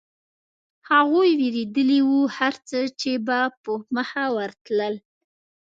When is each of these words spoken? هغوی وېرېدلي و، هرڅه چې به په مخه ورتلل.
هغوی 0.89 1.29
وېرېدلي 1.39 1.99
و، 2.09 2.11
هرڅه 2.37 2.79
چې 2.99 3.11
به 3.25 3.39
په 3.63 3.71
مخه 3.95 4.23
ورتلل. 4.37 4.93